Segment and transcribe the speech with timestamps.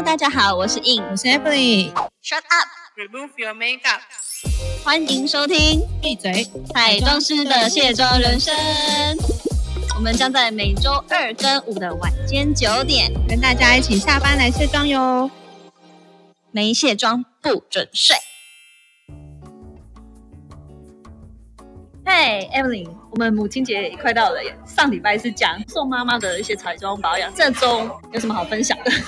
[0.00, 1.92] Hello，大家好，我是 In，我是 Emily。
[2.24, 4.00] Shut up，Remove your makeup。
[4.82, 6.50] 欢迎收听闭嘴！
[6.72, 8.54] 彩妆师的卸妆人生。
[9.94, 15.30] 我们将在每周二跟五的晚间九点，跟大家一起下班来卸妆哟。
[16.50, 18.16] 没卸妆不准睡。
[22.06, 24.56] 嘿、e v e l y n 我们母亲节也快到了耶。
[24.64, 28.90] 上礼拜是讲送妈妈的一些彩妆保养，这周有什么好分享的？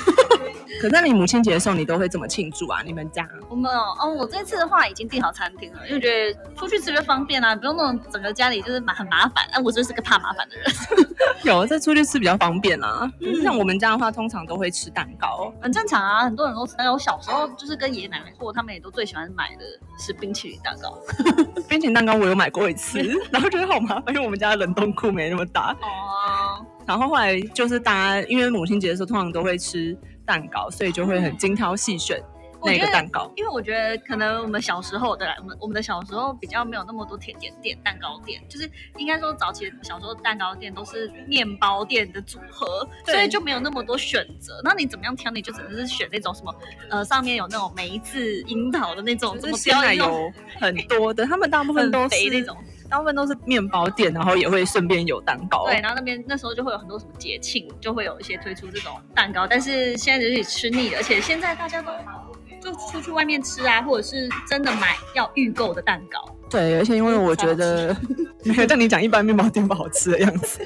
[0.80, 2.82] 可在你母亲节的时候，你都会怎么庆祝啊？
[2.84, 3.28] 你们家？
[3.48, 9.46] 我们哦，哦，我这次的话已经订好餐厅了，因为觉得出去吃就方便啊，不用那种整个家里就是麻很麻烦。
[9.52, 10.66] 哎、我就是个怕麻烦的人。
[11.44, 13.08] 有，这出去吃比较方便啦。
[13.20, 15.52] 嗯像我们家的话，通常都会吃蛋糕。
[15.60, 16.74] 很正常啊，很多人都吃。
[16.90, 19.64] 我小时候就是跟爷爷奶奶过，他们也都最喜欢买的
[19.98, 20.98] 是冰淇淋蛋糕。
[21.68, 22.98] 冰淇淋蛋糕我有买过一次，
[23.30, 25.72] 然后觉得好麻烦，因为我们家的冷冻库没那么大。
[25.80, 32.22] 哦，然后后来就是大家因为母亲节的时候通常都会吃蛋糕，所以就会很精挑细选
[32.64, 33.30] 那个蛋糕。
[33.36, 44.60] 因为我觉得可能我们小时候的，我们我们的小时候比较没有那么多甜点店、蛋糕店，就是应该说早期小时候蛋糕店都是面包店的组合，对所以就没有那么多选择。
[44.62, 45.32] 那你怎么样挑？
[45.32, 46.54] 你就只能是选那种什么
[46.90, 52.56] 呃上面有那种梅子、樱桃的那种，就是鲜奶油很多的，他们大部分都是肥那种。
[52.90, 55.64] 大部分都是面包店，然后也会顺便有蛋糕。
[55.64, 61.90] 对，然后那边那时候就会有很多什么节庆，就会有一些推出这种蛋糕，但是现在就是吃腻了，而且现在大家都
[62.62, 66.36] 就出去外面吃啊，或者是真的买要预购的蛋糕。
[66.48, 67.96] 对，而且因为我觉得
[68.44, 70.60] 没有像你讲一般面包店不好吃的样子，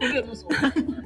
[0.00, 0.50] 我没有这么说，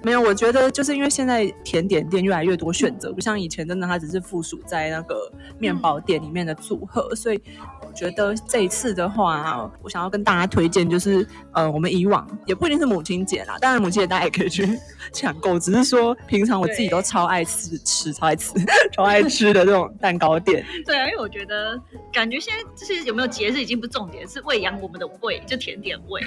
[0.03, 7.39] 没有，我觉得就是因为现在甜点店越来越多选择，不像以前真的它只是附属在那个面包店里面的组合，所以
[7.76, 14.69] 我觉得这一次的话，我想要跟大家推荐就是呃，我们以往也不一定是母亲节啦，当然母亲节大家也可以去
[15.13, 18.53] 抢购，只是说平常我自己都超爱吃吃超爱吃
[18.93, 21.81] 超爱吃的这种蛋糕店，对啊，因为我觉得
[22.13, 26.23] 感觉现在就是有没有节日已经不重点，是喂养我们的胃，就甜点胃。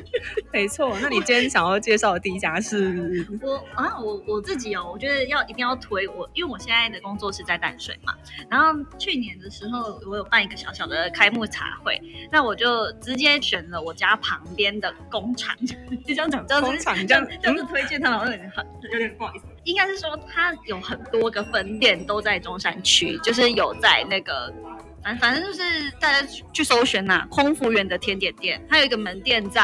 [0.52, 0.96] 没错。
[1.02, 3.26] 那你今天想要介绍的第一家是？
[3.42, 8.14] 我啊，我我自己哦，我觉得要一定要推我，因为我现在的工作是在淡水嘛。
[8.48, 12.00] 然后去年的时候，我有办一个小小的开幕茶会，
[12.30, 19.44] 那我就直接选了我家旁边的工厂， 就这样讲，这样子工厂这这样样这样子推荐他们，好像有点很有点不好意思。
[19.64, 24.52] 应该是说它有很多个分店都在中山区，就是有在那个。
[25.02, 29.62] 反反正就是大家去去搜寻呐、空服员的甜点店，它有一个门店在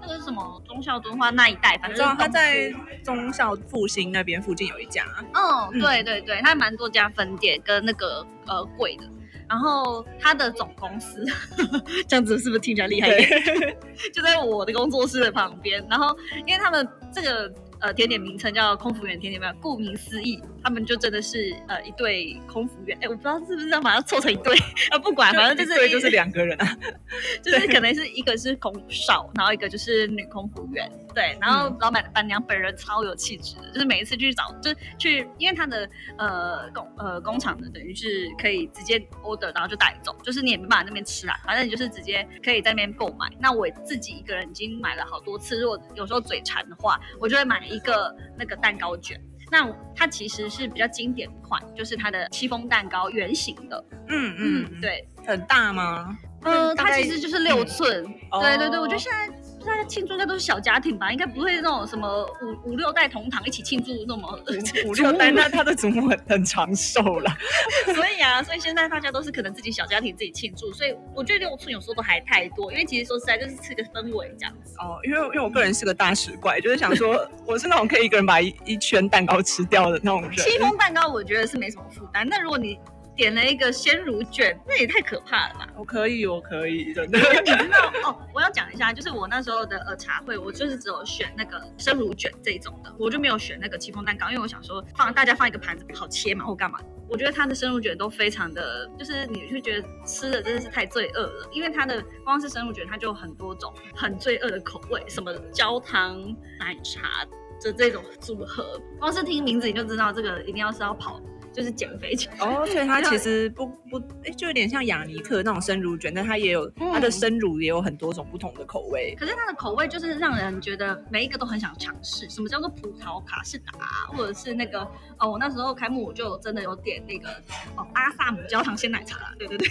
[0.00, 2.72] 那个是什么忠孝敦化那一带，反正我知道是东他在
[3.04, 5.04] 忠孝复兴那边附近有一家，
[5.34, 5.78] 嗯，嗯。
[5.78, 9.04] 对对对，它蛮多家分店跟那个呃贵的，
[9.48, 11.24] 然后他的总公司
[12.06, 13.76] 这样子是不是听起来厉害一点？
[14.12, 15.84] 就在我的工作室的旁边。
[15.88, 16.16] 然后
[16.46, 22.96] 因为他们这个呃甜点名称叫空服员甜点面，顾名思义，他们就真的是呃一对空服员。
[23.00, 24.56] 哎，我不知道是不是要把它凑成一对
[24.90, 26.76] 啊， 不管，反正就是对，就是两个人啊。
[27.42, 43.30] 就是可能是一个是空少，然后一个就是女空服员，对，然后老板板娘本人超有气质的，就是每一次去找，就是去，因为他的呃工呃工厂的等于是可以直接 order，然后就带走，就是你也没办法那边吃啊，反正你就是直接可以在那边购买。
[43.40, 49.20] 那我自己一个人已经买了好多次，如果有时候嘴馋的话，我就会买一个那个蛋糕卷。
[49.50, 56.14] 那它其实是比较经典款，就是它的戚风蛋糕圆形的，嗯嗯，嗯，，对，很大吗？
[56.42, 58.42] 呃，它其实就是六寸，哦。
[58.42, 59.26] 对对对，我觉得现在
[59.64, 62.24] 大家庆祝应该都是小家庭吧，应该不会那种什么
[62.64, 64.38] 五五六代同堂一起庆祝那么
[64.86, 67.30] 五六代，那他的祖母很很长寿了。
[67.94, 74.74] 所以啊，所以现在大家都是可能自己小家庭自己庆祝，所以我觉得六寸有时候都还太多，因为其实说实在就是吃个氛围这样子。
[74.78, 80.32] 哦，因为因为我个人是个大食怪，就是想说我是那种可以一个人把一一圈蛋糕吃掉的那种人。
[80.32, 82.78] 戚风蛋糕我觉得是没什么负担，那如果你
[83.18, 85.68] 点了一个鲜乳卷，那也太可怕了吧？
[85.76, 87.18] 我可以，我可以，真的。
[87.18, 88.16] 你知道哦？
[88.32, 96.78] 我要讲一下，就是我那时候的呃茶会，我就是只有选那个生乳卷这一种的，我就没有选那个戚风蛋糕，因为我想说放大家放一个盘子好切嘛，或干嘛。
[97.10, 106.16] 我觉得它的生乳卷都非常的，就是你会觉得吃的真的是太罪恶了，因为它的光是生乳卷它就有很多种很罪恶的口味，什么焦糖
[106.60, 107.24] 奶茶
[107.60, 111.20] 的这种组合，光是听名字你就知道这个一定要是要跑。
[111.58, 112.28] 就是减肥去。
[112.38, 119.16] 哦，所以它其实不不，哎，就有点像雅尼克那种生乳卷，但它也有它的生乳也有很多种不同的口味。
[119.18, 122.30] 可是它的口味就是让人觉得每一个都很想尝试。
[122.30, 123.72] 什么叫做葡萄卡士达，
[124.16, 124.82] 或者是那个
[125.18, 127.28] 哦，我那时候开幕我就真的有点那个
[127.74, 129.68] 哦阿萨姆焦糖鲜奶茶，对对对。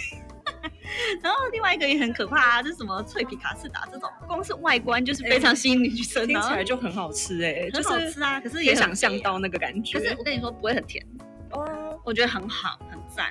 [1.22, 8.40] 然后另外一个也很可怕啊，就是什么脆皮卡士达这种，光是外观就是非常吸引女生，听起来就很好吃哎、 很好吃啊。
[8.40, 9.98] 可是也想象到那个感觉。
[9.98, 11.04] 可是我跟你说不会很甜，
[11.50, 11.68] 哦，
[12.08, 13.30] 我觉得很好，很赞。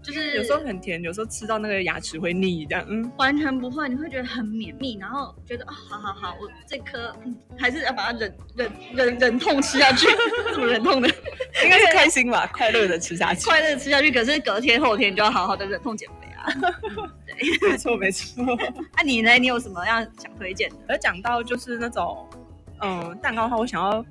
[0.00, 2.84] 就是有时候很甜，有时候吃到那个牙齿会腻，这样。
[2.88, 10.06] 嗯，完全不会，你会觉得很绵密，然后觉得啊、好好好，我这颗、嗯、还是要把它忍忍忍忍痛吃下去，
[10.54, 11.08] 怎么忍痛的？
[11.64, 13.44] 应该是开心吧，快乐的吃下去。
[13.44, 16.52] 快乐的吃下去，可是隔天后天就要好好的忍痛减肥啊。
[17.26, 18.44] 对没错没错。
[18.96, 19.32] 那、你呢？
[19.38, 20.76] 你有什么样想推荐的？
[20.88, 22.28] 而讲到就是那种，
[22.80, 24.04] 嗯，蛋糕的话，我想要，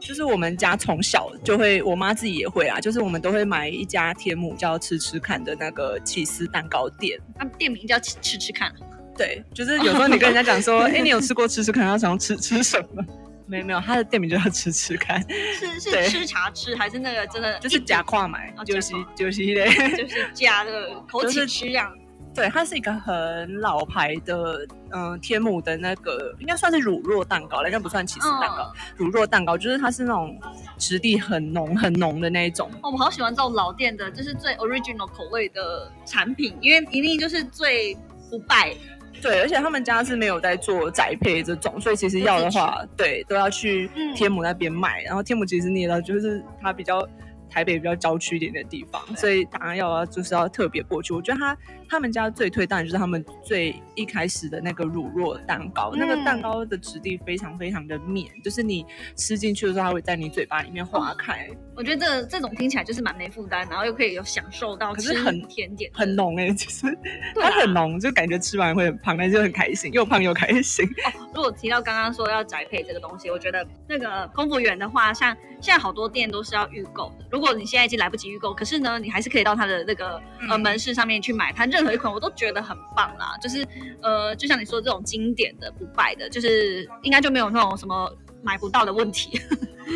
[0.00, 7.18] 就是我们家从小就会，我妈自己也会啊，就是我们都会买一家天母叫吃吃看的那个起司蛋糕店。
[7.38, 8.72] 他们店名叫吃吃吃看，
[9.16, 13.04] 对，就是有时候你跟人家讲说， 哎、你有吃过吃吃看，他想要吃吃什么？
[13.46, 19.68] 没有没有，他的店名就叫吃吃看，是是吃茶吃还是那个真的就是假跨买哦，就是就是嘞。
[19.96, 21.92] 就是假的口起 就是吃这样？
[22.32, 28.72] 对，它是一个很老牌的，嗯、天母的那个应该算是乳酪蛋糕了，应该不算起司蛋糕。
[28.96, 30.38] 乳酪蛋糕就是它是那种
[30.78, 32.70] 质地很浓很浓的那一种。
[32.82, 37.96] 哦，我好喜欢这种老店的，就是最 original 口味的产品，因为一定就是最
[38.30, 38.74] 不败。
[39.20, 45.02] 对，而且他们家是没有在做宅配这种，所以其实要的话，对，都要去嗯天母那边买。
[45.02, 47.06] 然后天母其实你也知道，就是它比较
[47.50, 51.12] 台北比较郊区一点的地方，所以当然要就是要特别过去。
[51.12, 51.54] 我觉得他
[51.90, 66.86] 他们家最推当然就是他们最一开始的那个乳酪蛋糕，那个嗯蛋糕的质地非常非常的绵，就是你吃进去的时候，它会在你嘴巴里面化开，我觉得这这种听起来就是蛮没负担，然后又可以有享受到吃可是很甜点，很浓哎、其实
[67.34, 70.88] 对啊它很浓，就感觉吃完会很胖，但是又很开心，又胖又开心。
[71.34, 77.26] 如果提到刚刚说要宅配这个东西，我觉得那个空服员的话，像现在好多店都是要预购的。
[77.30, 80.14] 如果你现在已经来不及预购，可是呢，你还是可以到他的那个
[80.48, 83.36] 呃嗯门市上面去买他任何一款，我都觉得很棒啦。
[83.40, 83.66] 就是
[84.02, 88.10] 呃，就像你说这种经典的不败的，就是应该就没有那种什么
[88.42, 89.40] 买不到的问题。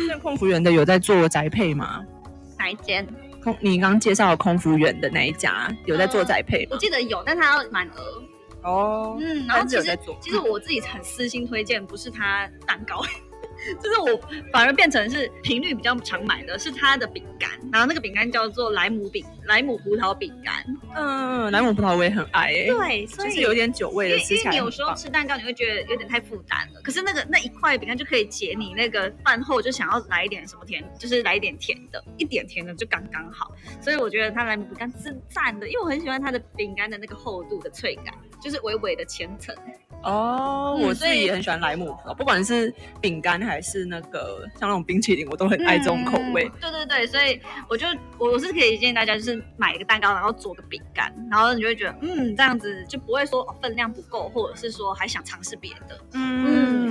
[0.07, 2.03] 那 空服员的有在做宅配吗？
[2.57, 3.05] 哪一间？
[3.43, 6.77] 空，你刚刚介绍的空服员的那一家有在做宅配我？
[6.77, 8.23] 记得有，但他要满额。
[8.63, 10.17] 哦，嗯，然后但是其实有在做。
[10.19, 13.03] 其实我自己很私心推荐，不是他蛋糕，
[13.81, 14.19] 就是我
[14.51, 20.65] 反而变成是频率比较常买的是它的饼干，然后那个饼干叫做莱姆饼，莱姆葡萄饼干。
[20.95, 26.81] 嗯，莱姆葡萄我也很爱诶、对，所以就是有点酒味的，因为因吃起来很为你有时候吃蛋糕，你会觉得有点太负担了。
[26.81, 33.51] 可是那个那一块饼干就可以解你那个饭后就想要来一点什么甜，就是来一点甜的，一点甜的就刚刚好。
[33.81, 39.55] 所以我觉得它莱姆饼干是赞的，因为我很喜欢它的饼干的那个厚度的脆感，就是微微的千层。
[40.03, 42.71] 哦，我自己也很喜欢莱姆葡萄，不管是
[43.01, 46.45] 饼干还是那个像那种冰淇淋，我都很爱这种口味。
[46.45, 47.85] 嗯对对对，所以我就
[48.17, 55.99] 我我是可以建议大家，就是买一个蛋糕，然后做个饼干，然后你就会觉得，嗯，这样子就不会说、哦、分量不够，或者是说还想尝试别的。
[56.13, 56.84] 嗯，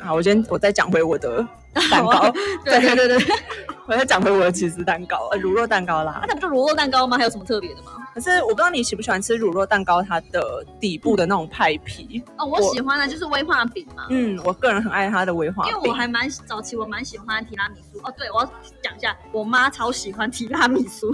[0.00, 1.46] 好，我先我再讲回我的
[1.90, 2.30] 蛋糕，
[2.64, 3.34] 对对对对，
[3.86, 6.28] 我再讲回我的起司蛋糕，呃，乳酪蛋糕啦那。
[6.28, 7.16] 它不就乳酪蛋糕吗？
[7.16, 7.92] 还有什么特别的吗？
[8.14, 12.22] 可是我不知道你喜不喜欢吃乳酪蛋糕，它的底部的那种派皮。
[12.36, 14.06] 哦，我我喜欢的就是威化饼嘛。
[14.10, 15.94] 嗯，我个人很爱它的威化因为我。
[15.94, 18.12] 还蛮早期，我蛮喜欢提拉米苏哦。
[18.16, 18.46] 对，我要
[18.82, 21.10] 讲一下，我妈超喜欢提拉米苏，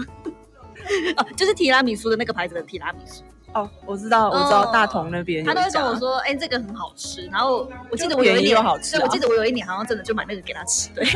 [1.17, 3.23] 哦，就是提拉米苏的那个牌子的提拉米苏，
[3.55, 7.25] 哦，我知道，我知道哦大同那边有她都会跟我说，哎、这个很好吃。
[7.27, 10.91] 然后我记得我有一年又好吃啊对，我记得我有一年好像真的就买那个给他吃。
[10.95, 11.07] 对，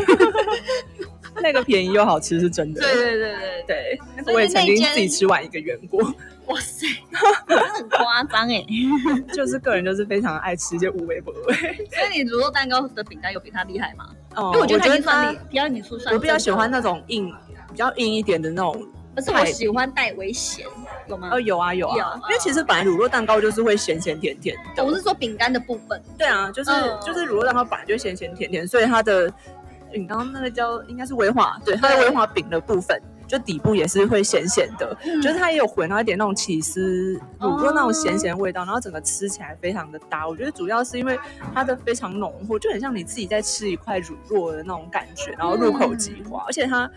[1.42, 2.80] 那个便宜又好吃是真的。
[2.80, 6.00] 对对对对对，我也曾经自己吃完一个圆过，
[6.46, 6.86] 哇塞，
[7.74, 8.64] 很夸张哎。
[9.34, 11.54] 就是个人就是非常爱吃一些无微不微。
[11.54, 14.06] 所以你乳酪蛋糕的饼干有比他厉害吗？
[14.36, 17.34] 哦因为我觉得它已经它算厉，提拉米苏算我比较喜欢那，那种硬、
[17.70, 18.86] 比较硬一点的那种。
[19.16, 20.64] 可是我喜欢带微咸，
[21.08, 21.28] 有吗？
[21.32, 24.84] 呃，有啊有啊，有因为其实本来乳酪蛋糕就是会咸咸甜甜的。
[24.84, 26.00] 我是说饼干的部分。
[26.16, 29.32] 对啊，就是、嗯就是乳酪蛋糕本来就咸咸甜甜，所以它的
[29.92, 33.00] 你刚刚那个叫应该是威化，对它的威化饼的部分。
[33.26, 40.26] 就底部也是会咸咸的，嗯就是它也有混到一点那种起司乳酪那种咸咸的味道，然后整个吃起来非常的搭。
[40.26, 41.20] 我觉得主要是因为
[41.54, 46.90] 它的非常浓厚，就很像你自己在吃一块乳酪的那种感觉，然后入口即化，而且它。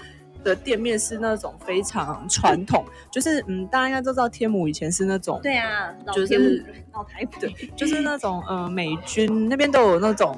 [0.44, 7.40] 的店面是那种非常传统，就是嗯，大家应该都知道天母以前是那种对啊，就是老台北。
[7.40, 10.38] 对，就是那种呃美军那边都有那种，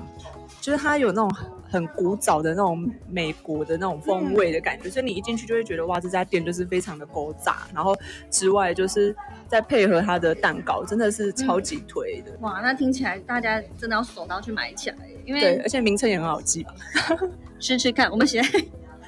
[0.61, 1.31] 就是它有那种
[1.69, 7.95] 很古早的那种美国的那种风味的感觉，所以你一进去就会觉得哇，这家店就是非常的勾炸，然后
[8.29, 9.15] 之外就是
[9.47, 12.31] 再配合它的蛋糕，真的是超级推的。
[12.41, 16.73] 哇，那听起来大家真的要手刀去买起来，因为对，而且名称也很好记吧？
[17.59, 18.49] 吃吃看，我们写在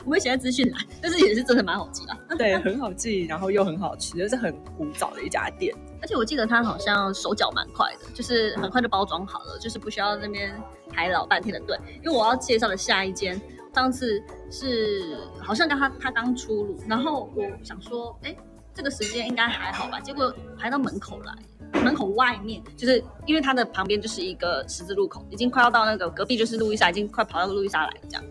[0.06, 2.16] 我们写在资讯栏，但是也是真的蛮好记的。
[2.38, 5.76] 对，很好记，然后又很好吃，就是很古早的一家店。
[6.00, 10.56] 而且我记得它好像手脚蛮快的，就是很快就包装好了，就是不需要那边
[10.90, 11.76] 排老半天的队。
[12.04, 13.42] 因为我要介绍的下一间，
[13.74, 14.22] 上次
[14.52, 18.36] 是好像刚他他刚出炉，然后我想说，哎，
[18.76, 20.00] 这个时间应该还好吧？
[20.00, 28.24] 结果排到门口来，门口外面就是因为它的旁边就是一个十字路口，已经快要到那个隔壁就是路易莎，已经快跑到路易莎来了这样。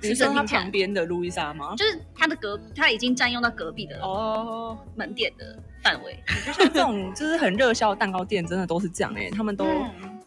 [0.00, 1.74] 你说他旁边的路易莎吗？
[1.76, 6.16] 就是他的隔，他已经占用到隔壁的哦门店的范围。
[6.46, 9.66] 就像这种就是很热销蛋糕店，真的都是这样哎，他们都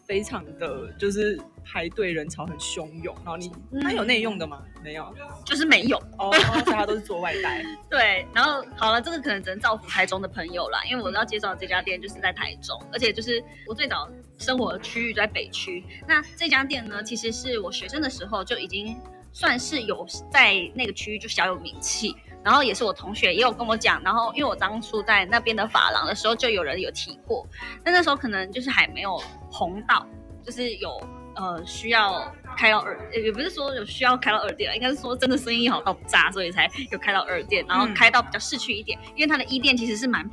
[0.06, 3.14] 非常的就是排队人潮很汹涌。
[3.24, 3.50] 然后你
[3.80, 4.62] 他有内用的吗？
[4.84, 5.14] 没有，
[5.44, 6.30] 就是没有哦，
[6.64, 7.64] 所以他都是做外带。
[7.88, 14.06] 对，然后好了，这个可能只能造福台中的朋友啦，因为我要介绍这家店就是在台中，而且就是我最早
[14.38, 15.82] 生活的区域在北区。
[16.06, 18.94] 那这家店呢，其实是我学生的时候就已经。
[19.32, 27.46] 算是有在那个区域就小有名气，然后也是我同学也有跟我讲，然后因为我当初在那边的发廊的时候，就有人有提过，
[27.82, 29.16] 但那时候可能就是还没有
[29.50, 30.06] 红到，
[30.44, 30.90] 就是有
[31.34, 40.28] 呃需要开到二，也不是说有需要开到二店，应该是说真的生意好到炸，所以才有开到二店，然后开到比较市区一点，因为它的一店其实是蛮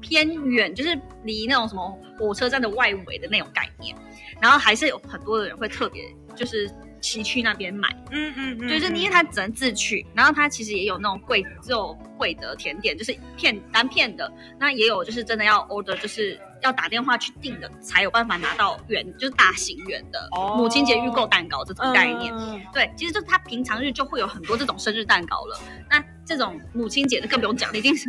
[0.00, 3.94] 偏远，就是离那种什么火车站的外围的那种概念，
[4.40, 6.02] 然后还是有很多的人会特别
[6.34, 6.68] 就是。
[7.00, 22.32] 崎去那边买，嗯嗯嗯，就是因为它只能自取，然后它其实也有那种贵，只有贵的甜点，就是片单片的，那也有就是真的要 order，就是要打电话去订的，才有办法拿到圆，就是大型圆的母亲节预购蛋糕这种概念。
[22.72, 28.08] 对，其实就是它平常日就会有很多这种生日蛋糕了，那这种母亲节的更不用讲，一定是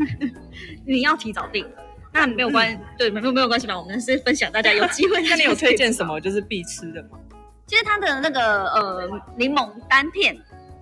[0.85, 1.65] 你要提早订，
[2.11, 3.79] 那没有关，对，没有没有关系吧？
[3.79, 5.21] 我们是分享大家有机会。
[5.29, 7.17] 那你有推荐什么就是必吃的吗？
[7.71, 10.37] 其实它的那个呃柠檬单片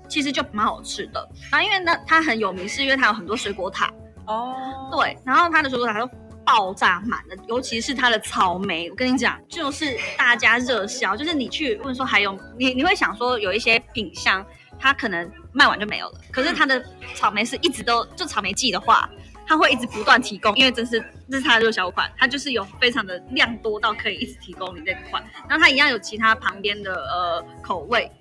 [0.08, 3.93] 其实就蛮好吃的，然后因为呢它很有名，是因为它有很多水果塔。
[4.25, 6.10] 哦，对，然后它的水果塔都
[6.43, 14.43] 爆炸满了，尤其是它的草莓，我跟你讲，就是大家热销，就是你去问说还有你你会想说有一些品相
[14.79, 19.08] 它可能卖完就没有了，可是它的草莓是一直都就草莓季的话。
[19.50, 25.24] 他会一直不断提供，因为这是这是他的热销款，它就是有非常的量多到可以一直提供你这款。
[25.50, 28.12] 然后它一样有其他旁边的呃口味，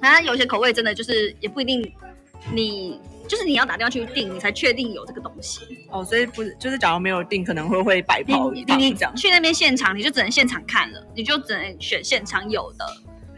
[0.00, 1.92] 它有些口味真的就是也不一定，
[2.54, 5.60] 你就是你要打电话去订，你才确定有这个东西。
[5.90, 9.16] 哦，所以不是就是假如没有订，可能会会白跑一趟这样。
[9.16, 12.86] 去那边现场，你就只能现场看了，你就只能选现场有的。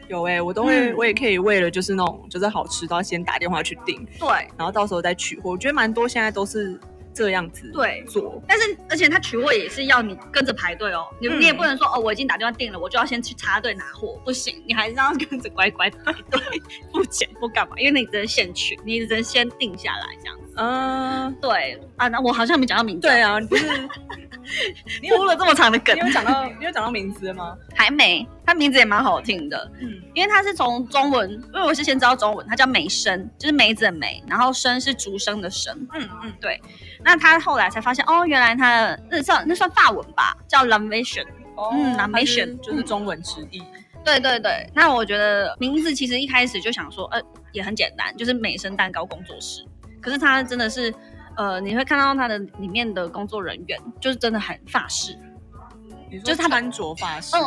[0.09, 4.07] 有哎，我都会，我也可以为了就是那种就是好吃，都要先打电话去订。
[4.19, 5.53] 对，然后到时候再取货。
[5.53, 6.79] 我觉得蛮多现在都是。
[7.14, 8.04] 这样子对。
[8.09, 16.40] 做，但是而且他取货也是要你跟着排队哦，你你也不能说哦，我已经打电话订了，我就要先去插队拿货， 不行，你还是要跟着乖乖排队
[16.92, 20.37] 付钱不干嘛，因为你只能现取，你只能先定下来这样。
[20.37, 20.41] 子。
[20.56, 23.09] 嗯，对啊，那我好像没讲到名字。
[23.09, 23.66] 对啊，不是
[25.16, 27.56] 铺了这么长的梗，你有讲到你有讲到名字吗？
[27.75, 36.61] 还没，他名字也蛮好听的，嗯，因为他是从中文，因为我是先知道中文，他叫梅生，就是梅子的梅，然后生是竹生的生，嗯嗯，对。
[37.04, 41.26] 那他后来才发现，哦，原来他那算那算法文吧，叫 Lamation，
[41.73, 43.62] 嗯，Lamation 就是中文直译。
[44.04, 49.64] 对对对，那我觉得名字其实一开始就想说，呃，也很简单，就是美声蛋糕工作室。
[50.02, 50.92] 可是他真的是，
[51.37, 55.16] 呃，你会看到他的里面的工作人员，就是真的很法式，
[56.25, 57.37] 就是他穿着法式。
[57.37, 57.40] 嗯，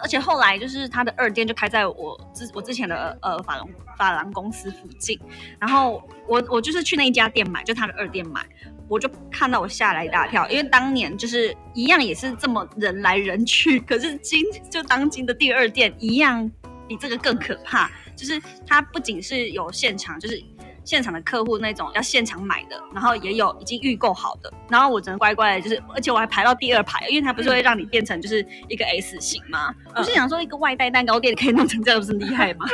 [0.00, 5.18] 而且后来就是他的二店就开在我之我之前的呃法郎法郎公司附近，
[5.58, 8.46] 然后我我就是去那一家店买，就他的二店买。
[8.88, 16.50] 我就看到我吓了一大跳，因为当年就是一样也是这么人来人去，可是今就当今的第二店一样
[16.86, 20.42] 比这个更可怕，就是它不仅是有现场，就是。
[20.84, 29.74] 现场的客户那种要现场买的，然后也有已经预购好的，然后我只能乖乖的，就是而且我还排到第二排，因为它不是会让你变成就是一个 S 型吗？
[29.94, 32.66] 我是想说一个外带蛋糕店可以弄成这样，不是厉害吗？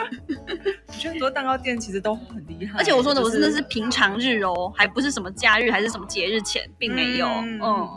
[0.87, 7.89] 我觉得很多蛋糕店其实都很厉害，而且我说的我真的是平常日哦，还不是什么假日还是什么节日前，并没有，嗯，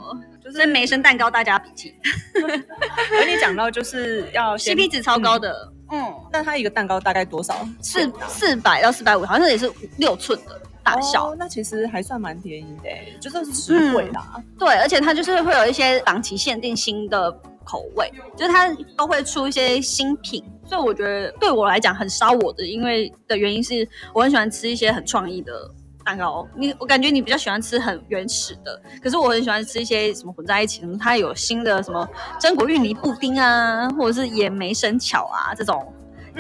[0.51, 1.95] 就是梅生蛋糕大家笔记。
[2.35, 5.71] 而你讲到就是要 CP 值超高的。
[5.93, 7.67] 嗯，那它一个蛋糕大概多少？
[7.81, 11.35] 四四百到四百五，好像也是六寸的大小。
[11.35, 12.89] 那其实还算蛮便宜的，
[13.19, 14.41] 就是实惠啦。
[14.57, 17.29] 对，而且它就是会有一些档期限定新的
[17.65, 25.69] 口味，就是它都会出一些新品，所以我觉得对我来讲很烧我的，因为的原因是我很喜欢吃一些很创意的。
[26.11, 32.05] 蛋糕，你我感觉你比较喜欢吃很原始的，可是我很喜欢吃一些什么混在一起，它有新的什么
[32.37, 35.93] 榛果芋泥布丁啊，或者是野莓生巧啊这种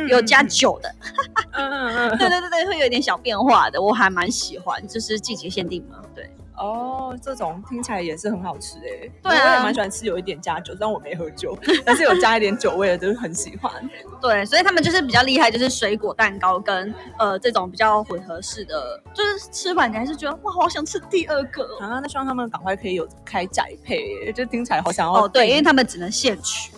[0.09, 0.93] 有加酒的，
[1.53, 6.29] 嗯嗯嗯，对对对对，会有一点小变化的，我还蛮喜欢，就是季节限定嘛，对。
[6.61, 9.09] 哦，这种听起来也是很好吃哎。
[9.23, 13.71] 对啊我也蛮喜欢吃有一点加酒，虽然我没喝酒，但是有加一点酒味的，就是很喜欢。
[14.21, 21.77] 对，所以他们就是比较厉害，就是水果蛋糕跟呃这种比较混合式的，就是吃完你还是觉得哇，好想吃第二个哦。
[21.81, 26.71] 啊，那希望他们赶快可以有开宅配耶，就听起来好想要哦，对，因为他们只能现取，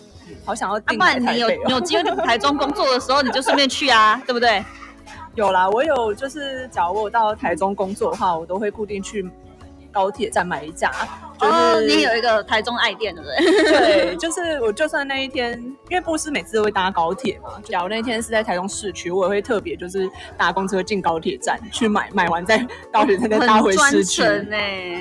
[0.44, 4.64] 好想要啊，订不然你有你有机会去台中工作的时候，你就顺便去啊，对不对？
[5.34, 9.28] 有啦，我有就是，假如我到台中工作的话，我都会固定去
[9.94, 10.90] 高铁站买一架，
[11.38, 13.62] 就是、哦，你有一个台中爱店，对不对？
[14.10, 15.52] 对，就是我就算那一天，
[15.88, 22.58] 因为布斯每次都会搭高铁嘛，假如那天是在台中市区，我也会特别就是搭公车进高铁站去买，买完再
[22.92, 24.22] 高铁站再搭回市区，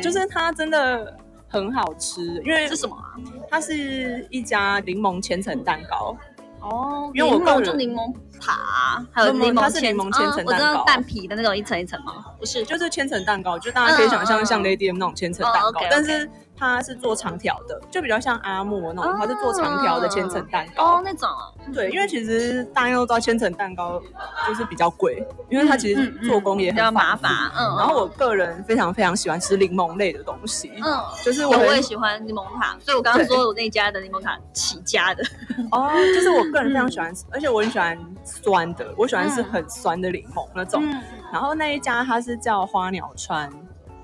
[0.01, 3.17] 就是它真的很好吃，因为是什么啊？
[3.49, 6.15] 它是一家柠檬千层蛋糕，
[6.63, 10.83] 哦，因为我柠檬个人就柠檬塔，还有柠檬千层嗯我知道蛋糕。
[10.85, 12.23] 蛋皮的那种一层一层吗？
[12.39, 20.97] 不是，就是千层蛋糕，就大家可以想象像 Lady M 那种千层蛋哦糕但是它是做长条的，就比较像阿莫那种，它是做长条的千层蛋糕。
[20.97, 21.29] 哦，那种
[21.73, 24.01] 对，因为其实大家都知道千层蛋糕
[24.47, 35.23] 就是比较贵，因为它其实做工也比较很麻烦，嗯，然后我个人非常非常喜欢吃柠檬类的东西，嗯，就是我很我我也喜欢柠檬塔，所以我刚刚说我那家的柠檬塔起家的，
[35.71, 39.53] 哦，就是我个人非常喜欢吃，而且我很喜欢酸的，我喜欢吃嗯。
[39.53, 40.81] 很酸的柠檬那种。
[40.83, 40.99] 嗯，
[41.31, 43.51] 然后那一家它是叫花鸟川，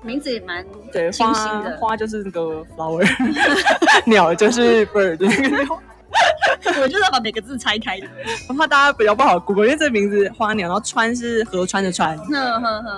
[0.02, 1.32] 名字也蛮对，花
[1.78, 3.06] 花就是那个 flower，
[4.06, 5.82] 鸟就是 bird 那个鸟。
[6.82, 8.06] 我就是要把每个字拆开的，
[8.48, 12.18] 我怕大家比较不好 Google，因为这名字花鸟，然后川是河川的川。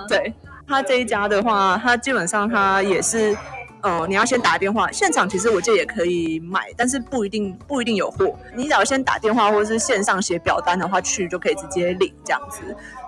[0.07, 0.33] 对，
[0.67, 3.37] 它这一家的话，它基本上它也是，
[3.83, 8.33] 呃，你要先打电话，现场其实我记得也可以买，但是不一定不一定有货。
[8.55, 12.61] 你只要先打电话或者是线上写表单的话，去就可以直接领这样子。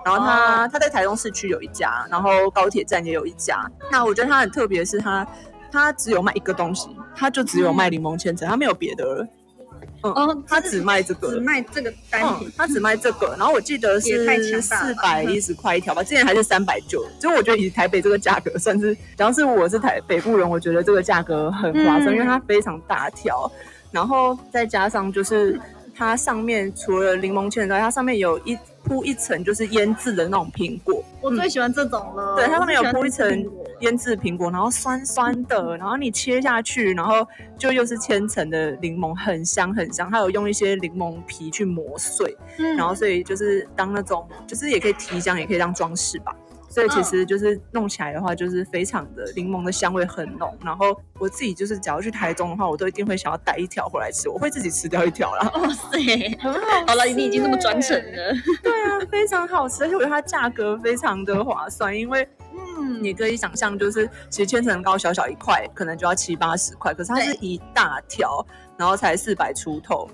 [0.04, 3.68] 然后他他在台中市区有一家，然后高铁站也有一家。
[3.90, 5.26] 那我觉得他很特别的是它。
[5.72, 9.28] 它只有卖一个东西，它就只有卖柠檬千层，它没有别的了。
[10.02, 12.48] 嗯，哦，他只卖这个，只卖这个单品。
[12.48, 22.12] 嗯，，他只卖这个，然后我记得是四百一十块一条吧，之前还是三百九，就我觉得以台北这个价格算是，只要是我是台北部人，我觉得这个价格很划算，嗯。
[22.14, 23.50] 因为它非常大条，
[23.90, 25.58] 然后再加上就是
[25.94, 28.56] 它上面除了柠檬芡之外，它上面有一
[28.86, 33.44] 铺一层就是腌制的那种苹果，我最喜欢这种了，对，它上面有铺一层
[33.80, 37.26] 腌制苹果，然后酸酸的，然后你切下去，然后
[37.58, 40.08] 就又是千层的柠檬，很香很香。
[40.08, 46.32] 它有用一些柠檬皮去磨碎，嗯然后所以就是当那种，就是也可以提香，也可以当装饰吧。
[46.76, 50.54] 所以其实就是弄起来的话，就是非常的柠檬的香味很浓。
[50.62, 55.50] 然后我自己就是只要去台中的话，我都一定会想要带一条回来吃，我会自己吃掉一条啦。
[55.54, 55.98] 哇塞，
[56.38, 70.06] 很好好了，你已经这么专程了，对啊，非常好吃，而且我觉得它价格非常的划算，因为嗯，你可以想象，就是其实千层糕小小一块，可能就要七八十块，可是它是一大条，然后才四百出头。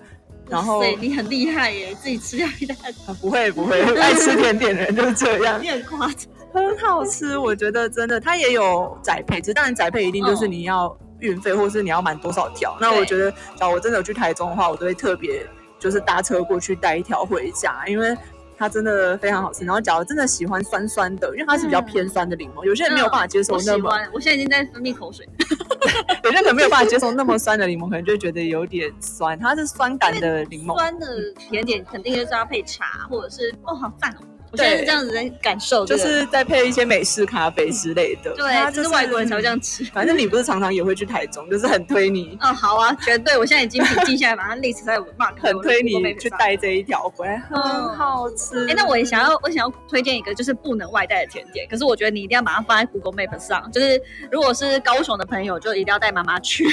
[0.48, 6.31] 然后你很厉害耶，自己吃掉一大条，啊不会不会，爱吃甜点的人就是这样， 你很夸张。
[6.53, 7.37] 很好吃。
[7.38, 12.77] 我觉得真的，它也有宅配，只是当然宅配一定就是你要运费，或是你要买多少条。
[12.81, 15.47] 那我觉得，假如我真的有去台中的话，我都会特别
[15.79, 18.17] 就是搭车过去带一条回家，因为。
[18.59, 25.29] 它真的非常好吃，然后假如真的喜欢酸酸的，因为它是比较偏酸的柠檬，有些人没有办法接受我喜那么欢，我现在已经在分泌口水。
[26.23, 29.37] 有些人可能没有办法接受那么酸的柠檬，可能就觉得有点酸。
[29.37, 34.23] 它是酸感的柠檬，酸的甜点肯定就是要配茶，或者是哦，好赞哦！
[34.53, 38.33] 我现在是这样子在感受这就，是在配一些美式咖啡之类的。
[38.37, 39.83] 对，就就是外国人才会这样吃。
[39.87, 43.38] 反正你不是常常也会去台中，就是很推你，哦，好啊，绝对！
[43.38, 46.03] 我现在已经笔记下来，把它 list 在我的 mark，很推你。
[46.19, 47.57] 去带这一条回来，很
[47.97, 48.69] 好吃。
[48.69, 53.71] 哎、那我也想要，我想要推荐一个就是不能外带的甜点，可是我觉得你一定要把它放在 Google Map 上。
[53.73, 53.99] 就是
[54.31, 56.67] 如果是高雄的朋友，就一定要带妈妈去。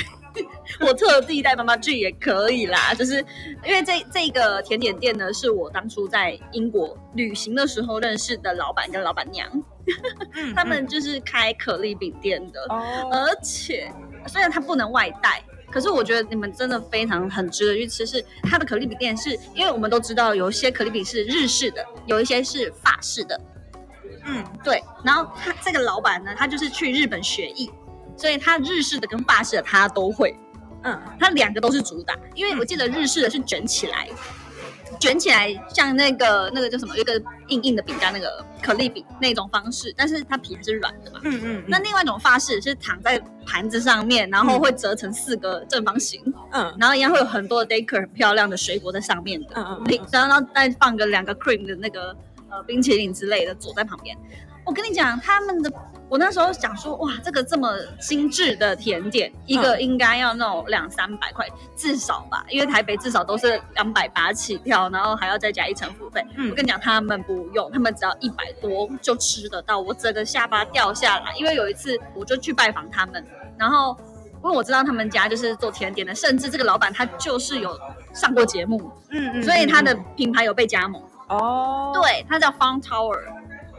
[0.82, 3.24] 我特地带妈妈去也可以啦，就是
[3.66, 9.48] 因为这这个甜点店呢，是我当初在英国旅行的时候认识的老板跟老板娘，
[10.36, 13.92] 嗯 他们就是开可丽饼店的，哦，而且
[14.28, 18.06] 虽然它不能外带，可是我觉得你们真的非常很值得去吃。
[18.06, 23.40] 是它的可丽饼店是，因为我们都知道有一些可丽饼是日式的，有一些是法式的，
[24.26, 24.84] 嗯，对。
[25.04, 27.70] 然后他这个老板呢，他就是去日本学艺，
[28.20, 30.36] 所以他日式的跟法式的他都会，
[30.84, 32.14] 嗯，他两个都是主打。
[32.36, 34.10] 因为我记得日式的是卷起来。
[35.00, 37.14] 卷起来像那个那个叫什么，有一个
[37.48, 41.22] 硬硬的饼干，那个可丽饼那种方式，但是它皮还是软的嘛。
[41.24, 52.14] 嗯嗯，那另外一种法式是躺在盘子上面，然后会折成四个正方形，嗯然后一样会有很多的 decor 很漂亮的水果在上面的，嗯嗯然后然后再放个两个 cream 的那个
[52.50, 54.18] 呃冰淇淋之类的坐在旁边。
[54.66, 55.72] 我跟你讲，他们的
[56.10, 66.26] 我那时候想说，哇，这个这么精致的甜点，一个应该要那种两三百块至少吧，因为台北至少都是两百八起跳，然后还要再加一层服务费。
[66.36, 71.32] 嗯我跟你讲，他们不用，他们只要一百多就吃得到，我整个下巴掉下来。
[71.38, 73.24] 因为有一次我就去拜访他们，
[73.56, 73.96] 然后
[74.44, 77.80] 因为我知道他们家就是做甜点的，甚至这个老板他就是有
[78.14, 81.00] 上过节目，嗯嗯所以他的嗯品牌有被加盟。
[81.28, 83.20] 哦，，对，他叫 Fun Tower，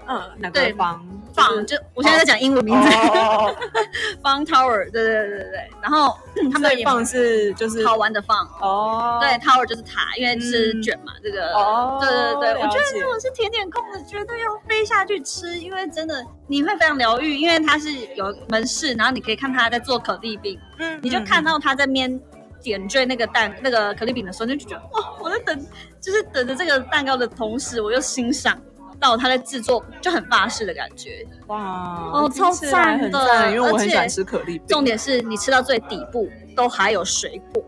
[0.07, 1.05] 嗯，哪对个方
[1.40, 3.55] 放就我现在在讲英文名字、哦，
[4.22, 5.70] Fun Tower，对对对对对。
[5.83, 6.16] 然后
[6.53, 10.83] 他们也放是就是好玩的放，哦，对，Tower 就是塔，因为是嗯。
[10.83, 11.53] 卷嘛，这个。
[11.53, 22.20] 哦，对对对，我觉得如果是甜点控的，绝对要飞下去吃，因为真的你会非常疗愈，因为它是有门市，然后你可以看他在做可丽饼，嗯你就看到他在面
[22.62, 25.66] 点缀那个蛋那个可丽饼的时候，你就觉得哇，我在等，
[26.00, 28.59] 就是等着这个蛋糕的同时，我又欣赏
[29.01, 31.27] 到他在制作，就很法式的感觉。
[31.47, 34.67] 哇，哦超赞的，因为我很喜欢而且吃可丽饼。
[34.69, 37.65] 重点是你吃到最底部都还有水果，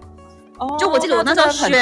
[0.58, 1.72] 哦就我记得我那时候选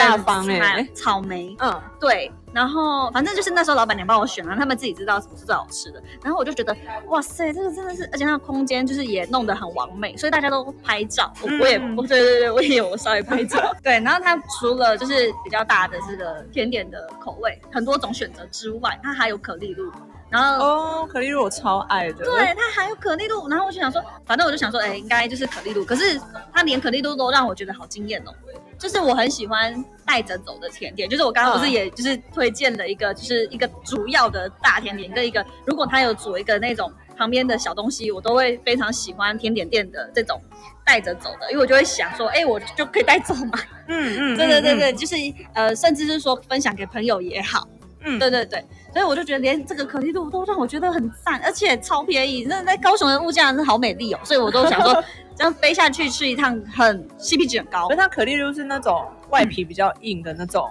[0.94, 19.90] 草莓，嗯，对，然后反正就是那时候老板娘帮我选了，他们自己知道什么是最好吃的，然后我就觉得哇塞，这个真的是，而且它的空间就是也弄得很完美，所以大家都拍照，我 我也嗯我对对对，我也有稍微拍照， 对，然后它除了就是比较大的这个甜点的口味，很多种选择之外，它还有可丽露，
[20.28, 20.64] 然后。
[20.64, 25.84] 哦，可丽露我超爱的，对，它还有可丽露，然后我就想说，反正我就想说，哎，应该就是可丽露。
[25.84, 26.20] 可是
[26.52, 28.32] 它连可丽露都让我觉得好惊艳哦，
[28.80, 40.40] 就是我很喜欢带着走的甜点，就是我刚刚不是嗯也就是推荐了一个，就是一个主要的大甜点跟一个，如果它有煮一个那种旁边的小东西，我都会非常喜欢甜点店的这种
[40.84, 43.58] 带着走的，因为我就会想说，哎，我就可以带走嘛。
[43.88, 45.14] 嗯 嗯，对对对嗯对，，就是
[45.52, 47.68] 呃，甚至是说分享给朋友也好。
[48.02, 48.64] 嗯，对对对，
[48.94, 52.46] 所以我就觉得连这个可丽露都让我觉得很赞，而且超便宜。
[52.46, 55.04] 真的在高雄的物价真的好美丽哦，所以我都想说
[55.40, 57.96] 这样飞下去吃一趟很 CP 值很高可是。
[57.98, 60.68] 它可丽露是那种外皮比较硬的那种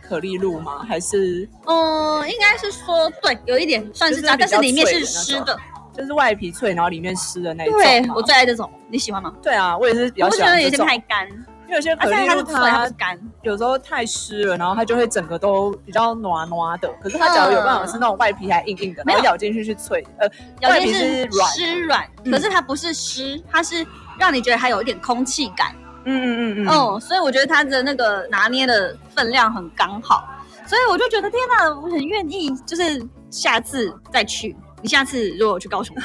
[0.00, 0.86] 可丽露吗？
[0.88, 5.58] 还是嗯，应该是说对，有一点算是这样，就是比较但是里面是湿的。
[5.92, 7.78] 就是外皮脆，然后里面湿的那一种？
[7.80, 9.34] 对我最爱这种，你喜欢吗？
[9.42, 13.18] 对啊，我也是比较我觉得有些太干，因为有些可丽露它它是干。
[13.42, 16.88] 有时候太湿了，然后它就会整个都比较糯糯的。
[17.02, 20.26] 可是它只要有办法是那种外皮还硬硬的，然后咬进去是脆，呃，
[20.70, 23.84] 外皮有些是软，湿软，嗯可是它不是湿，它是
[24.18, 25.74] 让你觉得还有一点空气感。
[26.04, 30.28] 嗯嗯嗯嗯，哦，所以我觉得它的那个拿捏的分量很刚好，
[30.66, 34.56] 所以我就觉得天哪，我很愿意，就是下次再去。
[34.80, 35.96] 你下次如果去高雄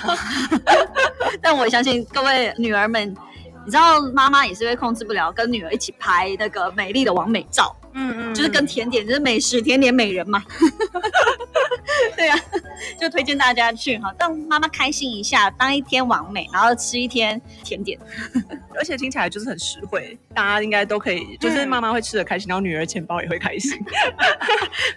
[1.41, 3.10] 但我相信各位女儿们，
[3.65, 10.43] 你知道妈妈也是会控制不了，跟女儿一起拍那个美丽的完美照，嗯嗯，就是跟甜点，就是美食甜点美人嘛。
[12.15, 12.38] 对啊，
[13.00, 17.97] 就推荐大家去哈，让妈妈开心一下，当一天完美，然后吃一天甜点。
[18.78, 23.71] 而且听起来就是很实惠，大家应该都可以，就是嗯妈妈会吃的开心，然后女儿钱包也会开心。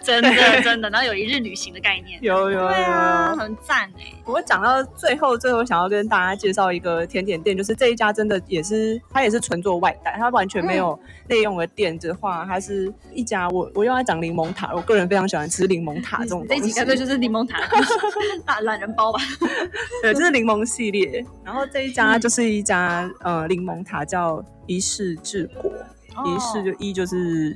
[0.03, 0.29] 真的
[0.61, 2.19] 真的，然后有一日旅行的概念。
[2.21, 3.35] 有有对啊，有。
[3.37, 4.13] 很赞哎。
[4.25, 16.85] 我讲到最后，最后想要跟大家介绍一个甜点店，就是这一家真的也是，它也是纯做外带，它完全没有内用的店的话，它是一家我我又要讲柠檬塔，我个人非常喜欢吃柠檬塔这种东西这一集干。
[16.85, 17.59] 脆就是柠檬塔，
[18.45, 19.19] 大懒人包吧。
[20.01, 21.25] 对，这是柠檬系列。
[21.43, 25.71] 然后这一家就是一家、呃柠檬塔，叫一世治国。
[26.25, 27.55] 一世就一就是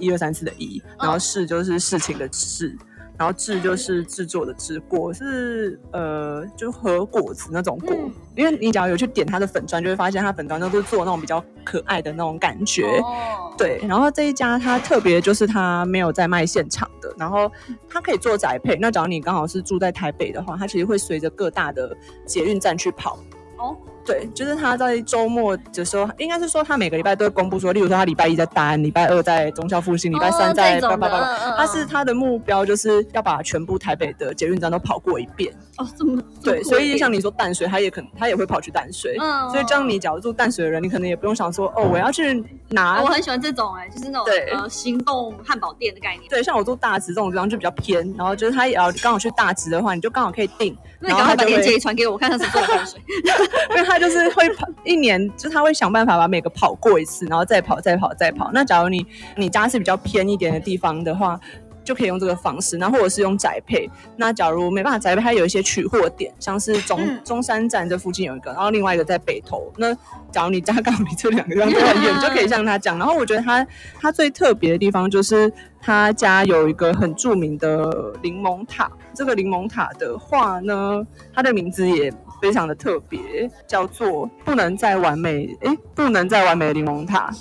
[0.00, 2.76] 一二三四的一，然后事就是事情的事，
[3.18, 7.94] 然后制就是制作的制，果是呃就和果子那种果。
[7.94, 12.86] 嗯因为你只要有去点它的粉砖，就会发现它粉砖都是做那种比较可爱的那种感觉。
[13.00, 17.52] 哦，对，然后这一家它特别就是它没有在卖现场的，然后
[17.90, 18.74] 它可以做宅配。
[18.76, 21.94] 那假如你刚好是住在台北的话，它其实会随着各大的
[22.24, 23.18] 捷运站去跑。
[23.58, 31.32] 哦，对，就是他在周末的时候，应该是说他每个礼拜都会公布说，例如说他礼拜一在大安，礼拜二在中校复兴，礼拜三在哦这种的叭叭叭叭。
[31.32, 35.52] 嗯嗯他是他的目标就是要把全部台北的捷运站都跑过一遍。
[35.78, 39.16] 哦这么对，所以像你你说淡水，他也可能他也会跑去淡水。
[39.20, 46.28] 嗯所以这样你假如住淡水的人，你可能也不用想说哦，我要去拿我很喜欢这种哎，就是那种对呃行动汉堡店的概念。
[46.28, 53.00] 对，像我住大直这种地方就比较偏，然后就是他也要刚好去大直的话，你就刚好可以定，那你赶快把链接传给我，我看他是做淡水。
[53.92, 58.50] 他就是会跑一年，就他会想办法把每个跑过一次，然后再跑再跑再跑。
[58.54, 61.38] 那假如你你家是比较偏一点的地方的话，
[61.84, 63.90] 就可以用这个方式，那或者是用宅配。
[64.16, 69.70] 那假如没办法宅配，它有一些取货点，像是中、嗯中山站这附近有一个，然后另外一个在北投。
[69.76, 69.94] 那
[70.30, 72.98] 假如你家刚好离这两个地方都很远，你就可以像他讲。
[72.98, 73.66] 然后我觉得他
[74.00, 78.90] 他最特别的地方就是他家有一个很著名的柠檬塔。
[79.14, 82.10] 这个柠檬塔的话呢，它的名字也
[82.42, 87.32] 非常的特别，叫做“不能再完美”，诶，不能再完美的柠檬塔。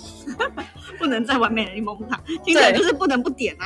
[0.99, 3.65] 不能再完美的柠檬塔，听起来就是不能不点啊。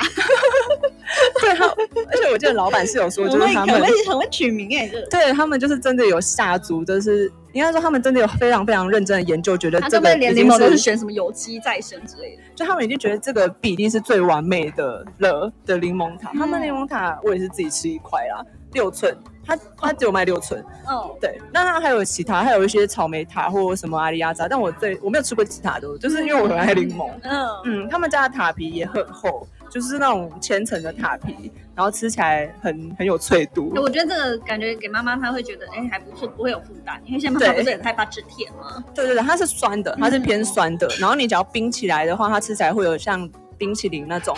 [1.41, 12.43] 对，他而且我记得老板是有说， 就是他们会很会很会取名哎，这对他们就是真的有下足，就是应该说他们真的有非常非常认真的研究，觉得他这个柠檬都是是选什么有机再生之类的？
[12.55, 16.31] 就他们已经觉得这个比例是最完美的了的柠檬塔。
[16.33, 18.41] 他们嗯柠檬塔我也是自己吃一块啦，
[18.75, 20.63] 六寸，它它只有卖六寸。
[20.87, 27.09] 嗯，对，那它还有其他，还有一些草莓塔或什么阿里亚扎，但我最我没有吃过其他的，就是因为我很爱柠檬。
[27.23, 33.71] 嗯，嗯，他们家的塔皮也很厚，就是那种千层的塔皮，然后吃起来很很有脆度。
[33.75, 38.83] 我觉得这个感觉给妈妈，她会觉得哎还不错，不会有负担，因为现在妈妈对不是很害怕吃甜吗？
[38.93, 40.87] 对对对，它是酸的，它是偏嗯酸的。
[40.99, 44.35] 然后你只要冰起来的话，它吃起来会有像冰淇淋那种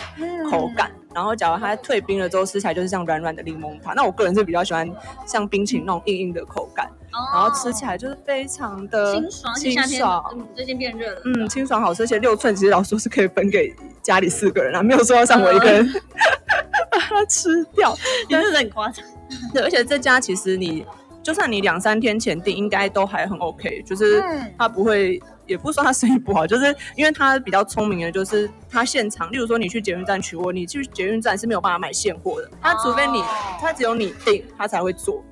[0.49, 0.91] 口感。
[1.13, 3.93] 然后假如它退冰了之后，吃起来就是像软软的柠檬塔。
[3.93, 4.87] 那我个人是比较喜欢
[5.25, 6.87] 像冰淇淋那种硬硬的口感，
[7.33, 10.23] 然后吃起来就是非常的哦清爽，清爽。
[10.35, 15.87] 嗯最近变热了，嗯，清爽好吃，而且六寸其实老实说是可以分给家里四个人啊，没有说要让我一个人
[16.91, 17.95] 把它吃掉。
[18.27, 19.03] 你真的很夸张。
[19.51, 20.85] 对，而且这家其实你
[21.23, 33.25] 就算你两三天前订，应该都还很 OK，就是嗯他不会，也不是说他生意不好，就是因为他比较聪明的，就是他现场，例如说你去捷运站取货，你去捷运站是没有办法买现货的，他除非你，哦
[33.59, 35.23] 他只有你订，他才会做。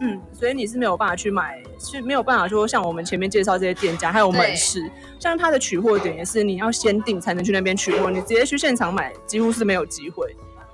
[0.00, 10.24] 嗯，所以你是没有办法去买，是没有办法说像我们前面介绍这些店家，还有门市，像他的取货点也是你要先订才能去那边取货，你直接去现场买几乎是没有机会。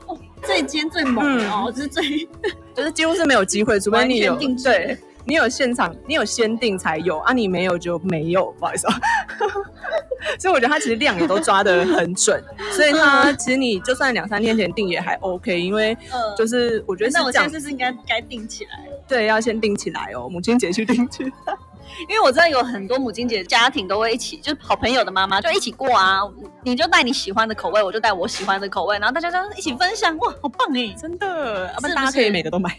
[0.07, 2.29] 哦，最尖最猛哦，就是最
[2.75, 8.95] 就是几乎是没有机会，除非你有定对，你有现场，你有先定才有啊，你没有就没有，不好意思啊。
[10.39, 18.71] 所以我觉得他其实量也都抓得很准，所以他其实你就算两三天前定也还 OK，因为呃，就是我觉得是这样那我现在，是不是应该该定起来？
[19.07, 21.33] 对，要先定起来哦，母亲节去定去。
[22.09, 26.21] 因为我知道有很多母亲节家庭都会一起，就是好朋友的妈妈就一起过啊。
[26.63, 30.93] 你就带你喜欢的口味，我就带我喜欢的口味，然后大家就一起分享，哇，好棒哎！
[31.01, 32.77] 真的，啊不是大家可以每个都买，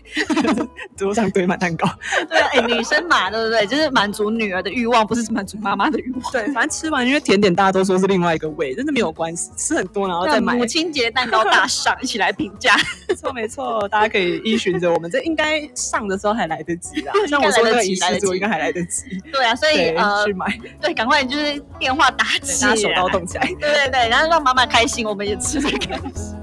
[0.97, 1.87] 桌上堆满蛋糕。
[2.29, 3.65] 对啊，哎，女生嘛，对不对？
[3.65, 6.31] 就是满足女儿的欲望，不是满足妈妈的欲望。
[6.33, 10.55] 对，反正吃完，因为甜点大家都说是另外一个味，真的没有关系，吃很多然后再买。
[10.55, 12.75] 母亲节蛋糕大赏，一起来评价。
[13.07, 17.13] 没错没错，大家可以依循着我们，这应该上的时候还来得及啦。
[17.27, 18.96] 像我说那个仪及来得及式桌应该还来得及，
[19.31, 23.45] 对啊，所以，呃去，买，对，赶快就是电话打起来，手刀动起来。
[23.60, 26.37] 对对对，然后让妈妈开心，我们也吃的开心。